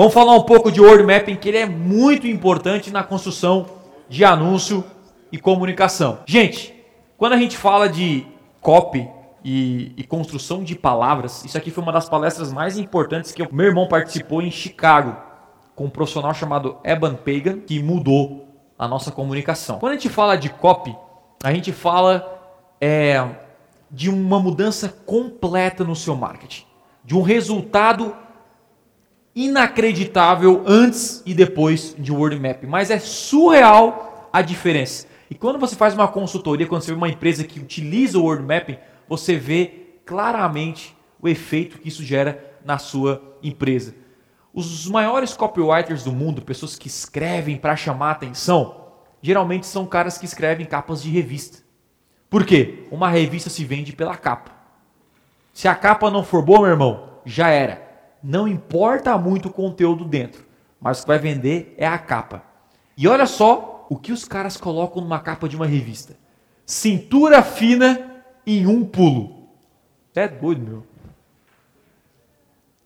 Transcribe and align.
Vamos 0.00 0.14
falar 0.14 0.36
um 0.36 0.44
pouco 0.44 0.70
de 0.70 0.80
word 0.80 1.02
mapping, 1.02 1.34
que 1.34 1.48
ele 1.48 1.58
é 1.58 1.66
muito 1.66 2.24
importante 2.28 2.92
na 2.92 3.02
construção 3.02 3.66
de 4.08 4.24
anúncio 4.24 4.84
e 5.32 5.38
comunicação. 5.38 6.20
Gente, 6.24 6.72
quando 7.16 7.32
a 7.32 7.36
gente 7.36 7.56
fala 7.56 7.88
de 7.88 8.24
copy 8.60 9.08
e, 9.44 9.92
e, 9.96 10.04
construção 10.04 10.62
de 10.62 10.76
palavras, 10.76 11.44
isso 11.44 11.58
aqui 11.58 11.72
foi 11.72 11.82
uma 11.82 11.90
das 11.90 12.08
palestras 12.08 12.52
mais 12.52 12.78
importantes 12.78 13.32
que 13.32 13.42
o 13.42 13.52
meu 13.52 13.66
irmão 13.66 13.88
participou 13.88 14.40
em 14.40 14.52
Chicago, 14.52 15.16
com 15.74 15.86
um 15.86 15.90
profissional 15.90 16.32
chamado 16.32 16.76
Eban 16.84 17.16
Pagan, 17.16 17.58
que 17.58 17.82
mudou 17.82 18.46
a 18.78 18.86
nossa 18.86 19.10
comunicação. 19.10 19.80
Quando 19.80 19.94
a 19.94 19.94
gente 19.96 20.08
fala 20.08 20.36
de 20.36 20.48
copy, 20.48 20.96
a 21.42 21.52
gente 21.52 21.72
fala 21.72 22.40
é, 22.80 23.28
de 23.90 24.08
uma 24.08 24.38
mudança 24.38 24.88
completa 24.88 25.82
no 25.82 25.96
seu 25.96 26.14
marketing, 26.14 26.64
de 27.04 27.16
um 27.16 27.22
resultado 27.22 28.14
inacreditável 29.34 30.62
antes 30.66 31.22
e 31.24 31.32
depois 31.34 31.94
de 31.98 32.12
word 32.12 32.38
map, 32.38 32.64
mas 32.64 32.90
é 32.90 32.98
surreal 32.98 34.28
a 34.32 34.42
diferença. 34.42 35.06
E 35.30 35.34
quando 35.34 35.58
você 35.58 35.76
faz 35.76 35.94
uma 35.94 36.08
consultoria, 36.08 36.66
quando 36.66 36.82
você 36.82 36.90
vê 36.90 36.96
uma 36.96 37.08
empresa 37.08 37.44
que 37.44 37.60
utiliza 37.60 38.18
o 38.18 38.24
word 38.24 38.42
mapping, 38.42 38.78
você 39.08 39.36
vê 39.36 39.86
claramente 40.04 40.96
o 41.20 41.28
efeito 41.28 41.78
que 41.78 41.88
isso 41.88 42.02
gera 42.02 42.58
na 42.64 42.78
sua 42.78 43.22
empresa. 43.42 43.94
Os 44.52 44.88
maiores 44.88 45.34
copywriters 45.34 46.04
do 46.04 46.12
mundo, 46.12 46.42
pessoas 46.42 46.76
que 46.76 46.88
escrevem 46.88 47.56
para 47.56 47.76
chamar 47.76 48.12
atenção, 48.12 48.86
geralmente 49.20 49.66
são 49.66 49.86
caras 49.86 50.18
que 50.18 50.24
escrevem 50.24 50.66
capas 50.66 51.02
de 51.02 51.10
revista. 51.10 51.58
Por 52.30 52.44
quê? 52.44 52.86
Uma 52.90 53.08
revista 53.08 53.50
se 53.50 53.64
vende 53.64 53.92
pela 53.92 54.16
capa. 54.16 54.52
Se 55.52 55.68
a 55.68 55.74
capa 55.74 56.10
não 56.10 56.22
for 56.22 56.42
boa, 56.42 56.60
meu 56.60 56.70
irmão, 56.70 57.10
já 57.24 57.48
era 57.48 57.87
não 58.22 58.48
importa 58.48 59.16
muito 59.16 59.48
o 59.48 59.52
conteúdo 59.52 60.04
dentro, 60.04 60.44
mas 60.80 60.98
o 60.98 61.02
que 61.02 61.08
vai 61.08 61.18
vender 61.18 61.74
é 61.76 61.86
a 61.86 61.98
capa. 61.98 62.42
E 62.96 63.06
olha 63.06 63.26
só 63.26 63.86
o 63.88 63.96
que 63.96 64.12
os 64.12 64.24
caras 64.24 64.56
colocam 64.56 65.02
numa 65.02 65.20
capa 65.20 65.48
de 65.48 65.56
uma 65.56 65.66
revista: 65.66 66.16
cintura 66.66 67.42
fina 67.42 68.22
em 68.46 68.66
um 68.66 68.84
pulo. 68.84 69.48
É 70.14 70.26
doido, 70.26 70.62
meu. 70.62 70.86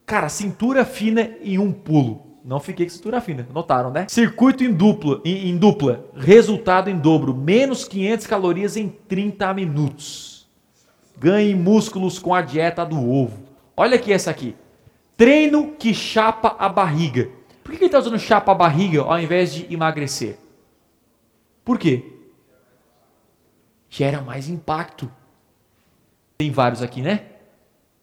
Cara, 0.05 0.29
cintura 0.29 0.85
fina 0.85 1.31
em 1.43 1.59
um 1.59 1.73
pulo. 1.73 2.27
Não 2.45 2.59
fiquei 2.59 2.87
com 2.87 2.93
cintura 2.93 3.21
fina, 3.21 3.47
notaram, 3.55 3.91
né? 3.91 4.07
Circuito 4.09 4.65
em 4.65 4.73
dupla, 4.73 5.21
em, 5.25 5.49
em 5.49 5.57
dupla, 5.57 6.05
resultado 6.17 6.91
em 6.91 6.99
dobro, 6.99 7.33
menos 7.33 7.85
500 7.85 8.27
calorias 8.27 8.77
em 8.77 8.89
30 8.89 9.55
minutos. 9.55 10.49
Ganhe 11.17 11.55
músculos 11.55 12.19
com 12.19 12.35
a 12.35 12.43
dieta 12.43 12.85
do 12.85 12.99
ovo. 13.09 13.39
Olha 13.77 13.95
aqui 13.95 14.13
essa 14.13 14.31
aqui. 14.31 14.57
Treino 15.23 15.77
que 15.77 15.95
chapa 15.95 16.57
a 16.59 16.69
barriga. 16.69 17.31
Por 17.63 17.71
que 17.71 17.79
ele 17.79 17.85
está 17.85 18.01
usando 18.01 18.19
chapa 18.19 18.51
a 18.51 18.55
barriga 18.57 19.03
ao 19.03 19.21
invés 19.21 19.55
de 19.55 19.73
emagrecer? 19.73 20.37
Por 21.65 21.79
quê? 21.79 22.13
Gera 23.89 24.21
mais 24.21 24.49
impacto. 24.49 25.09
Tem 26.37 26.51
vários 26.51 26.83
aqui, 26.83 27.01
né? 27.01 27.27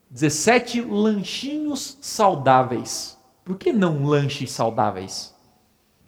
17 0.08 0.80
lanchinhos 0.80 1.98
saudáveis. 2.00 3.18
Por 3.44 3.58
que 3.58 3.70
não 3.70 4.02
lanches 4.06 4.50
saudáveis? 4.50 5.36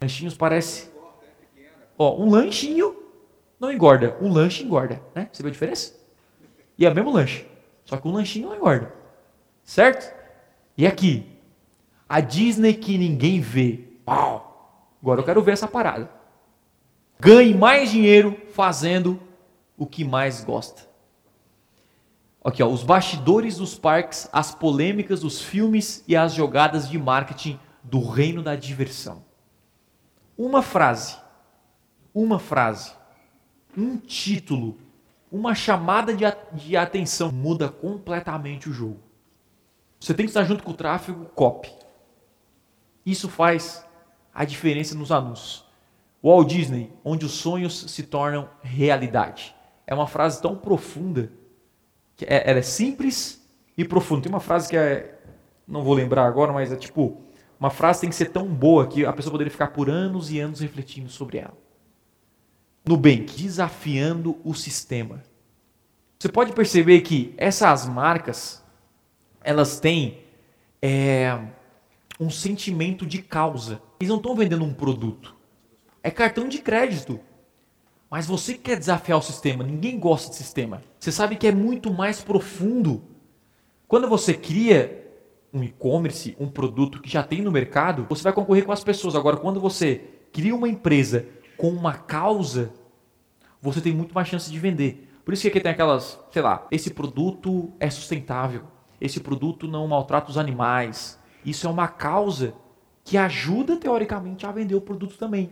Lanchinhos 0.00 0.34
parece. 0.34 0.90
Ó, 1.98 2.16
um 2.22 2.30
lanchinho 2.30 2.96
não 3.60 3.70
engorda. 3.70 4.16
Um 4.18 4.33
lanche 4.33 4.64
engorda, 4.64 4.98
né? 5.14 5.28
Você 5.30 5.42
viu 5.42 5.50
a 5.50 5.52
diferença? 5.52 5.94
E 6.78 6.86
é 6.86 6.90
o 6.90 6.94
mesmo 6.94 7.12
lanche. 7.12 7.46
Só 7.84 7.98
que 7.98 8.08
um 8.08 8.12
lanchinho 8.12 8.48
não 8.48 8.56
engorda. 8.56 8.94
Certo? 9.62 10.22
E 10.77 10.87
aqui, 10.87 11.27
a 12.09 12.20
Disney 12.20 12.75
que 12.75 12.97
ninguém 12.97 13.41
vê. 13.41 13.89
Uau! 14.06 14.97
Agora 15.01 15.20
eu 15.20 15.25
quero 15.25 15.42
ver 15.42 15.53
essa 15.53 15.69
parada. 15.69 16.11
Ganhe 17.19 17.55
mais 17.55 17.91
dinheiro 17.91 18.37
fazendo 18.53 19.20
o 19.77 19.87
que 19.87 20.05
mais 20.05 20.45
gosta. 20.45 20.91
Aqui, 22.45 22.63
ó, 22.63 22.69
os 22.69 22.83
bastidores 22.83 23.57
dos 23.57 23.79
parques, 23.79 24.29
as 24.33 24.52
polêmicas 24.52 25.20
dos 25.20 25.41
filmes 25.41 26.02
e 26.08 26.17
as 26.17 26.35
jogadas 26.35 26.89
de 26.89 26.98
marketing 26.98 27.58
do 27.83 28.01
reino 28.01 28.42
da 28.42 28.57
diversão. 28.57 29.25
Uma 30.36 30.63
frase, 30.63 31.17
uma 32.13 32.39
frase, 32.39 32.92
um 33.77 33.96
título, 33.96 34.79
uma 35.30 35.55
chamada 35.55 36.14
de, 36.14 36.25
de 36.52 36.77
atenção 36.77 37.30
muda 37.30 37.69
completamente 37.69 38.69
o 38.69 38.73
jogo. 38.73 39.01
Você 40.02 40.13
tem 40.13 40.27
que 40.27 40.30
estar 40.30 40.42
junto 40.42 40.64
com 40.64 40.73
o 40.73 40.74
tráfego 40.74 41.27
copy. 41.27 41.70
Isso 43.07 43.29
faz 43.29 43.86
a 44.35 44.45
diferença 44.45 44.96
nos 44.96 45.13
anúncios. 45.13 45.64
Walt 46.20 46.48
Disney, 46.48 46.92
onde 47.05 47.24
os 47.24 47.30
sonhos 47.30 47.85
se 47.89 48.02
tornam 48.02 48.51
realidade. 48.63 49.55
É 49.86 49.95
uma 49.95 50.08
frase 50.08 50.42
tão 50.42 50.57
profunda 50.57 51.30
que 52.17 52.24
é, 52.24 52.51
ela 52.51 52.58
é 52.58 52.63
simples 52.63 53.48
e 53.79 53.85
profunda. 53.85 54.23
Tem 54.23 54.33
uma 54.33 54.40
frase 54.40 54.68
que 54.68 54.77
é, 54.77 55.20
não 55.68 55.85
vou 55.85 55.95
lembrar 55.95 56.27
agora, 56.27 56.52
mas 56.52 56.73
é 56.73 56.77
tipo 56.77 57.23
uma 57.61 57.70
frase 57.70 58.01
tem 58.01 58.11
que 58.11 58.17
ser 58.17 58.30
tão 58.30 58.48
boa 58.48 58.89
que 58.89 59.07
a 59.07 59.13
pessoa 59.13 59.30
poderia 59.30 59.52
ficar 59.52 59.69
por 59.69 59.89
anos 59.89 60.33
e 60.33 60.40
anos 60.40 60.58
refletindo 60.58 61.11
sobre 61.11 61.39
ela. 61.39 61.57
Nubank, 62.84 63.40
desafiando 63.40 64.36
o 64.42 64.52
sistema. 64.52 65.23
Você 66.19 66.29
pode 66.29 66.52
perceber 66.52 67.02
que 67.02 67.33
essas 67.36 67.86
marcas 67.86 68.61
elas 69.45 69.80
têm 69.80 70.19
é, 70.80 71.39
um 72.19 72.30
sentimento 72.30 73.07
de 73.07 73.23
causa. 73.23 73.80
Eles 74.01 74.08
não 74.08 74.17
estão 74.17 74.35
vendendo 74.35 74.64
um 74.64 74.75
produto. 74.75 75.35
É 76.03 76.11
cartão 76.11 76.48
de 76.48 76.58
crédito. 76.58 77.20
Mas 78.11 78.27
você 78.27 78.55
quer 78.55 78.79
desafiar 78.79 79.19
o 79.19 79.23
sistema, 79.23 79.64
ninguém 79.64 79.98
gosta 79.98 80.31
de 80.31 80.36
sistema. 80.36 80.83
Você 80.98 81.11
sabe 81.11 81.36
que 81.36 81.47
é 81.47 81.52
muito 81.52 81.91
mais 81.92 82.20
profundo. 82.20 83.02
Quando 83.89 84.07
você 84.08 84.35
cria 84.35 84.98
um 85.52 85.63
e-commerce, 85.63 86.36
um 86.39 86.48
produto 86.48 87.01
que 87.01 87.08
já 87.08 87.23
tem 87.23 87.41
no 87.41 87.51
mercado, 87.51 88.07
você 88.08 88.23
vai 88.23 88.33
concorrer 88.33 88.64
com 88.64 88.73
as 88.73 88.85
pessoas. 88.85 89.14
Agora, 89.14 89.36
quando 89.36 89.61
você 89.61 90.02
cria 90.31 90.55
uma 90.55 90.69
empresa 90.69 91.27
com 91.57 91.70
uma 91.70 91.95
causa, 91.95 92.73
você 93.61 93.81
tem 93.81 93.95
muito 93.95 94.14
mais 94.14 94.29
chance 94.29 94.51
de 94.51 94.58
vender. 94.58 95.08
Por 95.25 95.33
isso 95.33 95.42
que 95.42 95.48
aqui 95.48 95.61
tem 95.61 95.73
aquelas, 95.73 96.19
sei 96.31 96.42
lá, 96.42 96.67
esse 96.70 96.91
produto 96.91 97.73
é 97.79 97.89
sustentável 97.89 98.64
esse 99.02 99.18
produto 99.18 99.67
não 99.67 99.89
maltrata 99.89 100.30
os 100.30 100.39
animais. 100.39 101.18
Isso 101.45 101.67
é 101.67 101.70
uma 101.70 101.89
causa 101.89 102.55
que 103.02 103.18
ajuda, 103.18 103.77
teoricamente, 103.77 104.46
a 104.46 104.52
vender 104.52 104.77
o 104.77 104.80
produto 104.80 105.18
também. 105.18 105.51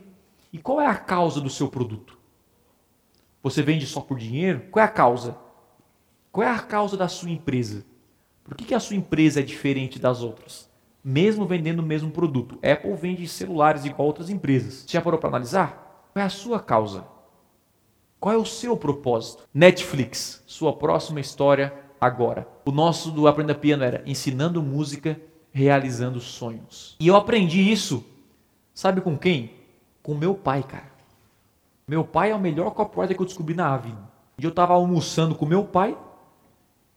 E 0.52 0.58
qual 0.58 0.80
é 0.80 0.86
a 0.86 0.94
causa 0.94 1.40
do 1.40 1.50
seu 1.50 1.66
produto? 1.68 2.16
Você 3.42 3.60
vende 3.60 3.86
só 3.86 4.00
por 4.00 4.16
dinheiro? 4.16 4.62
Qual 4.70 4.80
é 4.80 4.86
a 4.86 4.90
causa? 4.90 5.36
Qual 6.30 6.46
é 6.46 6.50
a 6.50 6.60
causa 6.60 6.96
da 6.96 7.08
sua 7.08 7.30
empresa? 7.30 7.84
Por 8.44 8.54
que, 8.54 8.66
que 8.66 8.74
a 8.74 8.78
sua 8.78 8.94
empresa 8.94 9.40
é 9.40 9.42
diferente 9.42 9.98
das 9.98 10.22
outras? 10.22 10.70
Mesmo 11.02 11.44
vendendo 11.44 11.80
o 11.80 11.84
mesmo 11.84 12.12
produto. 12.12 12.56
Apple 12.56 12.94
vende 12.94 13.26
celulares 13.26 13.84
igual 13.84 14.06
outras 14.06 14.30
empresas. 14.30 14.74
Você 14.74 14.92
já 14.92 15.02
parou 15.02 15.18
para 15.18 15.28
analisar? 15.28 16.08
Qual 16.12 16.22
é 16.22 16.26
a 16.26 16.30
sua 16.30 16.60
causa? 16.60 17.04
Qual 18.20 18.32
é 18.32 18.38
o 18.38 18.46
seu 18.46 18.76
propósito? 18.76 19.48
Netflix, 19.52 20.44
sua 20.46 20.72
próxima 20.72 21.18
história 21.18 21.89
agora. 22.00 22.48
O 22.64 22.72
nosso 22.72 23.10
do 23.10 23.28
Aprenda 23.28 23.54
Piano 23.54 23.84
era 23.84 24.02
ensinando 24.06 24.62
música, 24.62 25.20
realizando 25.52 26.20
sonhos. 26.20 26.96
E 26.98 27.06
eu 27.06 27.16
aprendi 27.16 27.60
isso, 27.70 28.04
sabe 28.72 29.00
com 29.00 29.18
quem? 29.18 29.52
Com 30.02 30.14
meu 30.14 30.34
pai, 30.34 30.62
cara. 30.62 30.90
Meu 31.86 32.04
pai 32.04 32.30
é 32.30 32.34
o 32.34 32.40
melhor 32.40 32.70
copywriter 32.70 33.16
que 33.16 33.22
eu 33.22 33.26
descobri 33.26 33.54
na 33.54 33.76
vida. 33.76 34.08
E 34.38 34.44
eu 34.44 34.50
estava 34.50 34.72
almoçando 34.72 35.34
com 35.34 35.44
meu 35.44 35.64
pai, 35.64 35.96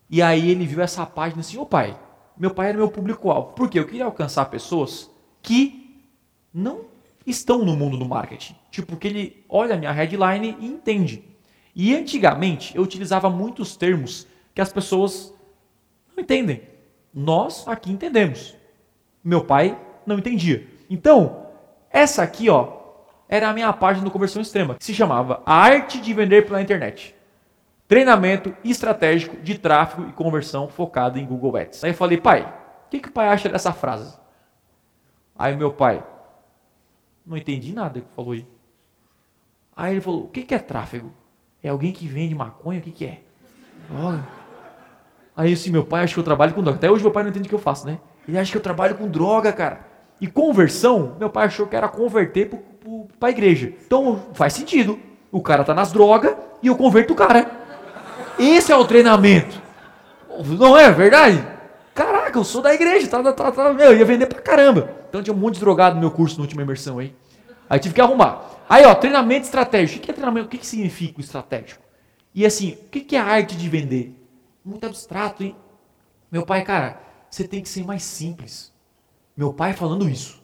e 0.09 0.21
aí 0.21 0.49
ele 0.49 0.65
viu 0.65 0.81
essa 0.81 1.05
página 1.05 1.41
assim, 1.41 1.57
ô 1.57 1.65
pai, 1.65 1.99
meu 2.37 2.51
pai 2.51 2.69
era 2.69 2.77
meu 2.77 2.89
público-alvo. 2.89 3.53
Por 3.53 3.69
quê? 3.69 3.79
Eu 3.79 3.85
queria 3.85 4.05
alcançar 4.05 4.45
pessoas 4.45 5.09
que 5.41 6.07
não 6.53 6.85
estão 7.25 7.65
no 7.65 7.75
mundo 7.75 7.97
do 7.97 8.05
marketing. 8.05 8.55
Tipo, 8.69 8.95
que 8.95 9.07
ele 9.07 9.45
olha 9.49 9.75
a 9.75 9.77
minha 9.77 9.91
headline 9.91 10.55
e 10.59 10.67
entende. 10.67 11.23
E 11.75 11.95
antigamente 11.95 12.75
eu 12.75 12.83
utilizava 12.83 13.29
muitos 13.29 13.75
termos 13.75 14.27
que 14.53 14.61
as 14.61 14.71
pessoas 14.71 15.33
não 16.15 16.23
entendem. 16.23 16.61
Nós 17.13 17.67
aqui 17.67 17.91
entendemos. 17.91 18.55
Meu 19.23 19.43
pai 19.45 19.79
não 20.05 20.17
entendia. 20.17 20.67
Então, 20.89 21.47
essa 21.89 22.23
aqui, 22.23 22.49
ó, 22.49 22.81
era 23.27 23.49
a 23.49 23.53
minha 23.53 23.71
página 23.73 24.03
do 24.03 24.11
Conversão 24.11 24.41
Extrema, 24.41 24.75
que 24.75 24.85
se 24.85 24.93
chamava 24.93 25.41
A 25.45 25.55
Arte 25.55 25.99
de 25.99 26.13
Vender 26.13 26.45
pela 26.45 26.61
Internet. 26.61 27.15
Treinamento 27.87 28.55
estratégico 28.63 29.37
de 29.37 29.57
tráfego 29.57 30.09
e 30.09 30.13
conversão 30.13 30.67
focado 30.67 31.19
em 31.19 31.25
Google 31.25 31.57
Ads. 31.57 31.83
Aí 31.83 31.91
eu 31.91 31.95
falei, 31.95 32.17
pai, 32.17 32.41
o 32.87 32.89
que, 32.89 32.99
que 32.99 33.09
o 33.09 33.11
pai 33.11 33.27
acha 33.27 33.49
dessa 33.49 33.71
frase? 33.71 34.17
Aí 35.35 35.55
meu 35.55 35.71
pai, 35.71 36.03
não 37.25 37.37
entendi 37.37 37.73
nada 37.73 38.01
que 38.01 38.13
falou 38.13 38.33
aí. 38.33 38.47
Aí 39.75 39.93
ele 39.93 40.01
falou, 40.01 40.25
o 40.25 40.29
que, 40.29 40.43
que 40.43 40.53
é 40.53 40.59
tráfego? 40.59 41.11
É 41.61 41.69
alguém 41.69 41.91
que 41.91 42.07
vende 42.07 42.35
maconha? 42.35 42.79
O 42.79 42.83
que, 42.83 42.91
que 42.91 43.05
é? 43.05 43.21
Olha. 43.91 44.42
Aí 45.35 45.53
assim, 45.53 45.71
meu 45.71 45.83
pai 45.83 46.03
acha 46.03 46.13
que 46.13 46.19
eu 46.19 46.23
trabalho 46.23 46.53
com 46.53 46.61
droga. 46.61 46.77
Até 46.77 46.91
hoje 46.91 47.03
meu 47.03 47.11
pai 47.11 47.23
não 47.23 47.29
entende 47.29 47.47
o 47.47 47.49
que 47.49 47.55
eu 47.55 47.59
faço, 47.59 47.87
né? 47.87 47.99
Ele 48.27 48.37
acha 48.37 48.51
que 48.51 48.57
eu 48.57 48.61
trabalho 48.61 48.95
com 48.95 49.07
droga, 49.07 49.51
cara. 49.51 49.81
E 50.21 50.27
conversão, 50.27 51.15
meu 51.19 51.29
pai 51.29 51.47
achou 51.47 51.67
que 51.67 51.75
era 51.75 51.87
converter 51.87 52.49
para 53.19 53.29
a 53.29 53.31
igreja. 53.31 53.73
Então 53.85 54.23
faz 54.33 54.53
sentido. 54.53 54.99
O 55.31 55.41
cara 55.41 55.63
tá 55.63 55.73
nas 55.73 55.91
drogas 55.91 56.35
e 56.61 56.67
eu 56.67 56.75
converto 56.75 57.13
o 57.13 57.15
cara. 57.15 57.49
Esse 58.37 58.71
é 58.71 58.75
o 58.75 58.85
treinamento. 58.85 59.61
Não 60.59 60.77
é 60.77 60.91
verdade? 60.91 61.45
Caraca, 61.93 62.37
eu 62.37 62.43
sou 62.43 62.61
da 62.61 62.73
igreja, 62.73 63.07
tá, 63.07 63.33
tá, 63.33 63.51
tá, 63.51 63.73
meu, 63.73 63.91
eu 63.91 63.97
ia 63.97 64.05
vender 64.05 64.25
pra 64.25 64.41
caramba. 64.41 64.89
Então 65.09 65.21
tinha 65.21 65.33
um 65.33 65.37
monte 65.37 65.55
de 65.55 65.59
drogado 65.59 65.95
no 65.95 66.01
meu 66.01 66.09
curso 66.09 66.37
na 66.37 66.43
última 66.43 66.63
imersão 66.63 66.97
aí. 66.97 67.13
Aí 67.69 67.79
tive 67.79 67.93
que 67.93 68.01
arrumar. 68.01 68.41
Aí, 68.67 68.83
ó, 68.85 68.95
treinamento 68.95 69.45
estratégico. 69.45 69.99
O 69.99 70.01
que 70.01 70.11
é 70.11 70.13
treinamento? 70.13 70.47
O 70.47 70.49
que, 70.49 70.57
que 70.57 70.65
significa 70.65 71.19
o 71.19 71.21
estratégico? 71.21 71.83
E 72.33 72.45
assim, 72.45 72.77
o 72.85 72.89
que 72.89 73.15
é 73.15 73.19
a 73.19 73.25
arte 73.25 73.55
de 73.55 73.69
vender? 73.69 74.15
Muito 74.63 74.85
abstrato, 74.85 75.43
hein? 75.43 75.55
Meu 76.31 76.45
pai, 76.45 76.63
cara, 76.63 77.01
você 77.29 77.47
tem 77.47 77.61
que 77.61 77.67
ser 77.67 77.83
mais 77.83 78.03
simples. 78.03 78.73
Meu 79.35 79.53
pai 79.53 79.73
falando 79.73 80.09
isso. 80.09 80.41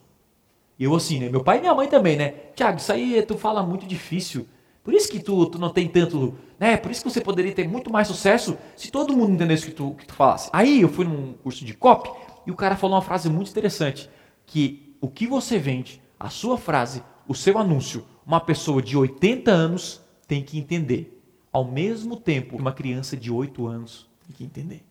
Eu 0.77 0.94
assim, 0.95 1.19
né? 1.19 1.30
Meu 1.30 1.44
pai 1.44 1.57
e 1.57 1.62
minha 1.62 1.74
mãe 1.74 1.88
também, 1.88 2.18
né? 2.18 2.31
Tiago, 2.56 2.80
isso 2.80 2.92
aí 2.92 3.21
tu 3.21 3.38
fala 3.38 3.63
muito 3.63 3.86
difícil. 3.86 4.48
Por 4.83 4.94
isso 4.94 5.10
que 5.10 5.19
tu, 5.19 5.45
tu 5.45 5.57
não 5.57 5.69
tem 5.69 5.88
tanto, 5.88 6.36
né? 6.60 6.75
Por 6.75 6.92
isso 6.92 7.04
que 7.04 7.10
você 7.10 7.21
poderia 7.21 7.54
ter 7.54 7.68
muito 7.68 7.92
mais 7.92 8.07
sucesso 8.07 8.57
se 8.75 8.92
todo 8.92 9.16
mundo 9.16 9.33
entendesse 9.33 9.63
o 9.63 9.68
que 9.68 9.75
tu, 9.75 9.94
que 9.94 10.07
tu 10.07 10.13
falasse. 10.13 10.50
Aí 10.51 10.81
eu 10.81 10.89
fui 10.89 11.06
num 11.06 11.33
curso 11.33 11.63
de 11.63 11.74
copy 11.74 12.10
e 12.45 12.51
o 12.51 12.56
cara 12.56 12.75
falou 12.75 12.95
uma 12.95 13.01
frase 13.01 13.30
muito 13.30 13.51
interessante, 13.51 14.10
que 14.45 14.98
o 15.00 15.07
que 15.07 15.27
você 15.27 15.57
vende, 15.57 16.01
a 16.19 16.30
sua 16.30 16.57
frase, 16.57 17.04
o 17.27 17.36
seu 17.36 17.57
anúncio, 17.57 18.06
uma 18.25 18.39
pessoa 18.39 18.81
de 18.81 18.98
80 18.98 19.51
anos 19.51 20.01
tem 20.27 20.44
que 20.44 20.57
entender 20.57 21.21
ao 21.51 21.66
mesmo 21.66 22.16
tempo 22.18 22.57
uma 22.57 22.71
criança 22.71 23.16
de 23.16 23.31
8 23.31 23.66
anos 23.68 24.08
tem 24.29 24.35
que 24.35 24.43
entender. 24.43 24.83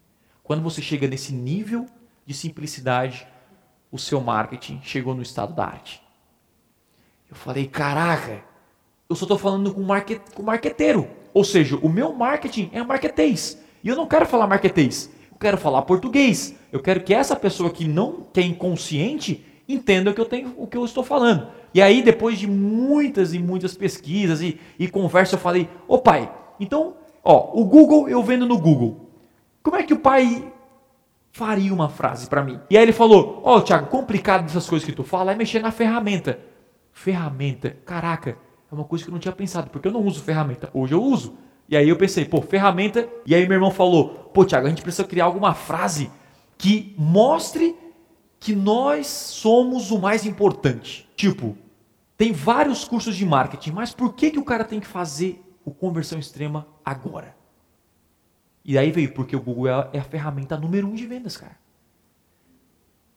Quando 0.43 0.63
você 0.63 0.83
chega 0.83 1.07
nesse 1.07 1.33
nível 1.33 1.87
de 2.27 2.35
simplicidade, 2.35 3.27
o 3.91 3.99
seu 3.99 4.21
marketing 4.21 4.81
chegou 4.83 5.15
no 5.15 5.23
estado 5.23 5.55
da 5.55 5.65
arte. 5.65 6.03
Eu 7.31 7.37
falei, 7.37 7.67
caraca, 7.67 8.43
eu 9.09 9.15
só 9.15 9.25
estou 9.25 9.39
falando 9.39 9.73
com, 9.73 9.83
market, 9.83 10.21
com 10.35 10.43
marqueteiro. 10.43 11.09
Ou 11.33 11.45
seja, 11.45 11.77
o 11.77 11.89
meu 11.89 12.13
marketing 12.13 12.71
é 12.73 12.83
marketês. 12.83 13.59
E 13.85 13.89
eu 13.89 13.97
não 13.97 14.07
quero 14.07 14.27
falar 14.27 14.47
marketês. 14.47 15.11
Eu 15.31 15.39
quero 15.39 15.57
falar 15.57 15.83
português. 15.83 16.55
Eu 16.73 16.81
quero 16.81 17.03
que 17.03 17.15
essa 17.15 17.37
pessoa 17.37 17.71
que 17.71 17.87
não 17.87 18.27
que 18.33 18.41
é 18.41 18.43
inconsciente 18.43 19.45
entenda 19.69 20.11
o 20.11 20.15
que 20.15 20.21
eu 20.21 20.25
tenho, 20.25 20.55
o 20.57 20.67
que 20.67 20.77
eu 20.77 20.85
estou 20.85 21.05
falando. 21.05 21.49
E 21.73 21.83
aí, 21.83 22.03
depois 22.03 22.39
de 22.39 22.47
muitas 22.47 23.35
e 23.35 23.39
muitas 23.39 23.77
pesquisas 23.77 24.41
e, 24.41 24.59
e 24.79 24.89
conversas, 24.89 25.35
eu 25.35 25.39
falei, 25.39 25.69
ô 25.87 25.99
pai, 25.99 26.33
então, 26.59 26.97
ó, 27.23 27.51
o 27.53 27.65
Google 27.67 28.09
eu 28.09 28.23
vendo 28.23 28.47
no 28.47 28.59
Google. 28.59 29.08
Como 29.63 29.77
é 29.77 29.83
que 29.83 29.95
o 29.95 29.99
pai 29.99 30.53
faria 31.33 31.73
uma 31.73 31.89
frase 31.89 32.29
para 32.29 32.43
mim? 32.43 32.61
E 32.71 32.77
aí 32.77 32.83
ele 32.83 32.93
falou: 32.93 33.41
Ó, 33.45 33.57
oh, 33.57 33.61
Thiago, 33.61 33.87
complicado 33.87 34.43
dessas 34.45 34.69
coisas 34.69 34.87
que 34.87 34.95
tu 34.95 35.03
fala 35.03 35.33
é 35.33 35.35
mexer 35.35 35.61
na 35.61 35.71
ferramenta. 35.71 36.39
Ferramenta, 36.93 37.77
caraca, 37.85 38.37
é 38.71 38.75
uma 38.75 38.85
coisa 38.85 39.05
que 39.05 39.11
eu 39.11 39.13
não 39.13 39.21
tinha 39.21 39.33
pensado, 39.33 39.71
porque 39.71 39.89
eu 39.89 39.93
não 39.93 40.03
uso 40.03 40.23
ferramenta. 40.23 40.71
Hoje 40.73 40.95
eu 40.95 41.03
uso. 41.03 41.37
E 41.69 41.77
aí 41.77 41.89
eu 41.89 41.97
pensei, 41.97 42.25
pô, 42.25 42.41
ferramenta. 42.41 43.09
E 43.27 43.35
aí 43.35 43.47
meu 43.47 43.57
irmão 43.57 43.71
falou: 43.71 44.31
pô, 44.33 44.45
Thiago, 44.45 44.67
a 44.67 44.71
gente 44.71 44.83
precisa 44.83 45.07
criar 45.07 45.27
alguma 45.27 45.55
frase 45.55 46.11
que 46.57 46.95
mostre 46.99 47.77
que 48.41 48.55
nós 48.55 49.07
somos 49.07 49.91
o 49.91 49.99
mais 49.99 50.25
importante. 50.25 51.09
Tipo, 51.17 51.57
tem 52.17 52.33
vários 52.33 52.85
cursos 52.85 53.17
de 53.17 53.27
marketing, 53.27 53.73
mas 53.73 53.93
por 53.93 54.15
que, 54.15 54.31
que 54.31 54.39
o 54.39 54.45
cara 54.45 54.65
tem 54.65 54.81
que 54.81 54.87
fazer 54.87 55.45
o 55.69 55.71
conversão 55.71 56.19
extrema 56.19 56.67
agora. 56.85 57.37
E 58.69 58.77
aí 58.77 58.93
veio, 58.93 59.11
porque 59.15 59.35
o 59.35 59.41
Google 59.41 59.67
é, 59.67 59.89
é 59.95 59.99
a 59.99 60.05
ferramenta 60.05 60.55
número 60.55 60.87
um 60.87 60.95
de 60.95 61.07
vendas, 61.07 61.39
cara. 61.39 61.57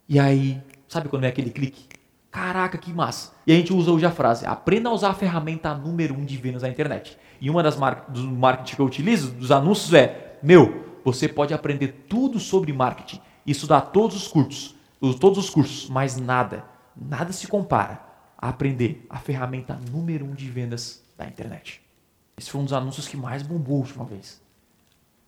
E 0.08 0.18
aí, 0.18 0.64
sabe 0.88 1.10
quando 1.10 1.26
é 1.26 1.28
aquele 1.28 1.50
clique? 1.50 1.90
Caraca, 2.32 2.78
que 2.78 2.94
massa. 2.94 3.34
E 3.46 3.52
a 3.52 3.56
gente 3.58 3.74
usa 3.74 3.92
hoje 3.92 4.06
a 4.06 4.12
frase, 4.12 4.46
aprenda 4.46 4.88
a 4.88 4.94
usar 4.94 5.10
a 5.10 5.14
ferramenta 5.14 5.76
número 5.76 6.14
um 6.14 6.24
de 6.24 6.38
vendas 6.38 6.62
na 6.62 6.70
internet. 6.70 7.18
E 7.42 7.50
uma 7.50 7.62
das 7.62 7.76
mar 7.76 8.06
dos 8.08 8.24
marketing 8.24 8.76
que 8.78 8.82
eu 8.82 8.86
utilizo, 8.86 9.32
dos 9.32 9.52
anúncios 9.52 9.94
é, 9.94 10.40
meu, 10.42 10.86
você 11.04 11.28
pode 11.28 11.54
aprender 11.54 12.06
tudo 12.08 12.40
sobre 12.40 12.72
marketing, 12.72 13.20
estudar 13.46 13.82
todos 13.82 14.16
os 14.16 14.30
cursos, 14.30 14.74
todos 15.20 15.38
os 15.38 15.50
cursos, 15.50 15.90
mas 15.90 16.16
nada, 16.16 16.64
nada 16.96 17.34
se 17.34 17.46
compara 17.46 18.00
a 18.38 18.48
aprender 18.48 19.06
a 19.10 19.18
ferramenta 19.18 19.78
número 19.92 20.26
um 20.26 20.34
de 20.34 20.50
vendas 20.50 21.04
da 21.18 21.28
internet. 21.28 21.82
Esse 22.38 22.50
foi 22.50 22.62
um 22.62 22.64
dos 22.64 22.74
anúncios 22.74 23.06
que 23.06 23.18
mais 23.18 23.44
bombou 23.44 23.76
a 23.76 23.80
última 23.80 24.06
vez. 24.06 24.42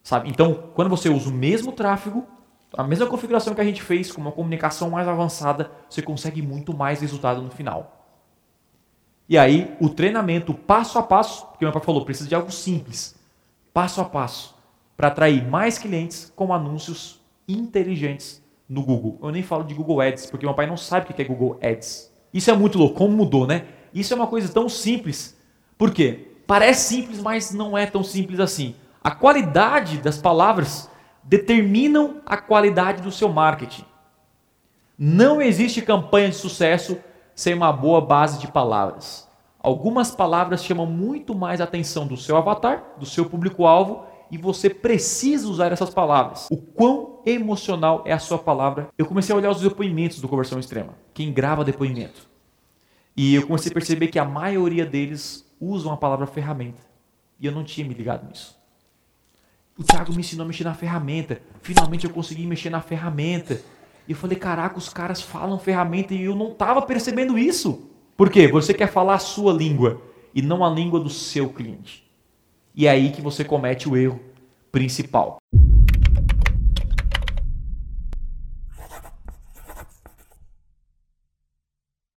Sabe? 0.03 0.29
Então, 0.29 0.71
quando 0.75 0.89
você 0.89 1.07
usa 1.07 1.29
o 1.29 1.33
mesmo 1.33 1.71
tráfego, 1.71 2.27
a 2.75 2.83
mesma 2.83 3.07
configuração 3.07 3.55
que 3.55 3.61
a 3.61 3.63
gente 3.63 3.81
fez, 3.81 4.11
com 4.11 4.19
uma 4.19 4.33
comunicação 4.33 4.89
mais 4.89 5.07
avançada, 5.07 5.71
você 5.89 6.01
consegue 6.01 6.41
muito 6.41 6.75
mais 6.75 6.99
resultado 6.99 7.41
no 7.41 7.49
final. 7.49 8.05
E 9.29 9.37
aí, 9.37 9.73
o 9.79 9.87
treinamento 9.87 10.53
passo 10.53 10.99
a 10.99 11.03
passo, 11.03 11.47
porque 11.47 11.63
o 11.63 11.67
meu 11.67 11.71
pai 11.71 11.81
falou, 11.81 12.03
precisa 12.03 12.27
de 12.27 12.35
algo 12.35 12.51
simples, 12.51 13.15
passo 13.73 14.01
a 14.01 14.05
passo, 14.05 14.53
para 14.97 15.07
atrair 15.07 15.47
mais 15.47 15.77
clientes 15.77 16.31
com 16.35 16.53
anúncios 16.53 17.21
inteligentes 17.47 18.43
no 18.67 18.83
Google. 18.83 19.17
Eu 19.23 19.31
nem 19.31 19.41
falo 19.41 19.63
de 19.63 19.73
Google 19.73 20.01
Ads, 20.01 20.25
porque 20.25 20.45
meu 20.45 20.53
pai 20.53 20.67
não 20.67 20.75
sabe 20.75 21.09
o 21.09 21.13
que 21.13 21.21
é 21.21 21.25
Google 21.25 21.57
Ads. 21.61 22.11
Isso 22.33 22.51
é 22.51 22.55
muito 22.55 22.77
louco, 22.77 22.95
como 22.95 23.15
mudou, 23.15 23.47
né? 23.47 23.67
Isso 23.93 24.13
é 24.13 24.15
uma 24.15 24.27
coisa 24.27 24.51
tão 24.51 24.67
simples. 24.67 25.37
Por 25.77 25.91
quê? 25.91 26.31
Parece 26.45 26.95
simples, 26.95 27.21
mas 27.21 27.53
não 27.53 27.77
é 27.77 27.85
tão 27.85 28.03
simples 28.03 28.39
assim. 28.39 28.75
A 29.03 29.11
qualidade 29.11 29.97
das 29.97 30.17
palavras 30.17 30.89
determinam 31.21 32.21
a 32.25 32.37
qualidade 32.37 33.01
do 33.01 33.11
seu 33.11 33.27
marketing. 33.27 33.83
Não 34.97 35.41
existe 35.41 35.81
campanha 35.81 36.29
de 36.29 36.35
sucesso 36.35 36.97
sem 37.35 37.53
uma 37.53 37.73
boa 37.73 37.99
base 37.99 38.39
de 38.39 38.47
palavras. 38.47 39.27
Algumas 39.59 40.11
palavras 40.11 40.63
chamam 40.63 40.85
muito 40.85 41.35
mais 41.35 41.59
a 41.59 41.65
atenção 41.65 42.07
do 42.07 42.15
seu 42.15 42.37
avatar, 42.37 42.93
do 42.97 43.05
seu 43.05 43.25
público-alvo, 43.25 44.05
e 44.31 44.37
você 44.37 44.69
precisa 44.69 45.49
usar 45.49 45.73
essas 45.73 45.89
palavras. 45.89 46.47
O 46.49 46.55
quão 46.55 47.19
emocional 47.25 48.03
é 48.05 48.13
a 48.13 48.19
sua 48.19 48.37
palavra? 48.37 48.87
Eu 48.97 49.05
comecei 49.05 49.35
a 49.35 49.37
olhar 49.37 49.51
os 49.51 49.61
depoimentos 49.61 50.21
do 50.21 50.29
Conversão 50.29 50.59
Extrema, 50.59 50.93
quem 51.13 51.33
grava 51.33 51.65
depoimento. 51.65 52.27
E 53.17 53.35
eu 53.35 53.45
comecei 53.45 53.69
a 53.69 53.73
perceber 53.73 54.07
que 54.07 54.17
a 54.17 54.25
maioria 54.25 54.85
deles 54.85 55.45
usam 55.59 55.91
a 55.91 55.97
palavra 55.97 56.25
ferramenta. 56.25 56.81
E 57.39 57.45
eu 57.45 57.51
não 57.51 57.63
tinha 57.65 57.85
me 57.85 57.93
ligado 57.93 58.27
nisso. 58.27 58.62
O 59.77 59.83
Thiago 59.83 60.13
me 60.13 60.19
ensinou 60.19 60.43
a 60.43 60.47
mexer 60.47 60.63
na 60.63 60.75
ferramenta. 60.75 61.41
Finalmente 61.61 62.05
eu 62.05 62.11
consegui 62.11 62.45
mexer 62.45 62.69
na 62.69 62.81
ferramenta. 62.81 63.59
E 64.07 64.11
eu 64.11 64.17
falei, 64.17 64.37
caraca, 64.37 64.77
os 64.77 64.89
caras 64.89 65.21
falam 65.21 65.57
ferramenta 65.57 66.13
e 66.13 66.23
eu 66.23 66.35
não 66.35 66.51
estava 66.51 66.81
percebendo 66.81 67.39
isso. 67.39 67.89
Por 68.15 68.29
quê? 68.29 68.47
Você 68.47 68.73
quer 68.73 68.87
falar 68.87 69.15
a 69.15 69.19
sua 69.19 69.51
língua 69.51 69.99
e 70.35 70.41
não 70.41 70.63
a 70.63 70.69
língua 70.69 70.99
do 70.99 71.09
seu 71.09 71.49
cliente. 71.49 72.07
E 72.75 72.85
é 72.85 72.91
aí 72.91 73.11
que 73.11 73.21
você 73.21 73.43
comete 73.43 73.89
o 73.89 73.97
erro 73.97 74.19
principal. 74.71 75.37